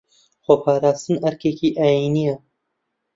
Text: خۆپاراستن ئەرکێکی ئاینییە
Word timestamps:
خۆپاراستن 0.45 1.15
ئەرکێکی 1.23 1.69
ئاینییە 1.79 2.35